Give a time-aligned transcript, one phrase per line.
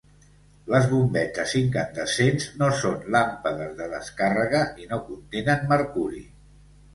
[0.75, 6.25] Les bombetes incandescents no són làmpades de descàrrega i no contenen mercuri.